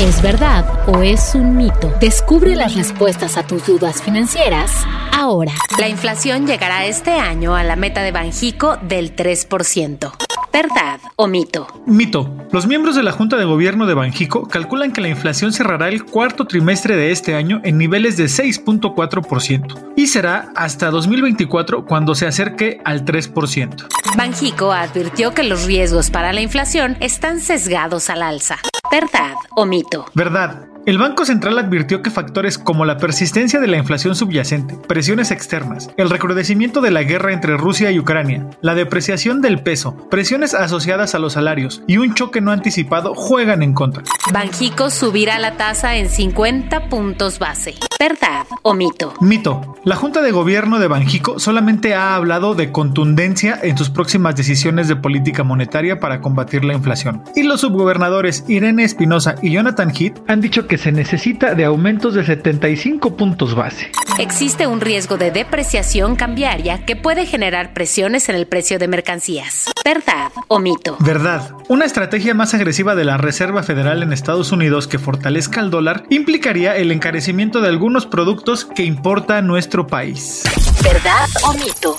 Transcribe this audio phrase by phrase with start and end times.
[0.00, 1.92] ¿Es verdad o es un mito?
[2.00, 4.72] Descubre las respuestas a tus dudas financieras
[5.12, 5.52] ahora.
[5.78, 10.12] La inflación llegará este año a la meta de Banjico del 3%.
[10.50, 11.66] ¿Verdad o mito?
[11.84, 12.34] Mito.
[12.50, 16.06] Los miembros de la Junta de Gobierno de Banjico calculan que la inflación cerrará el
[16.06, 22.26] cuarto trimestre de este año en niveles de 6.4% y será hasta 2024 cuando se
[22.26, 23.86] acerque al 3%.
[24.16, 28.60] Banjico advirtió que los riesgos para la inflación están sesgados al alza.
[28.90, 30.06] ¿Verdad o mito?
[30.14, 30.66] Verdad.
[30.84, 35.90] El Banco Central advirtió que factores como la persistencia de la inflación subyacente, presiones externas,
[35.96, 41.14] el recrudecimiento de la guerra entre Rusia y Ucrania, la depreciación del peso, presiones asociadas
[41.14, 44.02] a los salarios y un choque no anticipado juegan en contra.
[44.32, 47.74] Banjico subirá la tasa en 50 puntos base.
[48.00, 49.12] ¿Verdad o mito?
[49.20, 49.76] Mito.
[49.84, 54.88] La Junta de Gobierno de Banjico solamente ha hablado de contundencia en sus próximas decisiones
[54.88, 57.22] de política monetaria para combatir la inflación.
[57.36, 62.14] Y los subgobernadores Irene Espinosa y Jonathan Heath han dicho que se necesita de aumentos
[62.14, 63.92] de 75 puntos base.
[64.18, 69.70] Existe un riesgo de depreciación cambiaria que puede generar presiones en el precio de mercancías.
[69.84, 70.96] ¿Verdad o mito?
[71.00, 71.52] Verdad.
[71.68, 76.04] Una estrategia más agresiva de la Reserva Federal en Estados Unidos que fortalezca el dólar
[76.10, 80.42] implicaría el encarecimiento de algunos productos que importa nuestro país.
[80.82, 81.96] ¿Verdad o mito?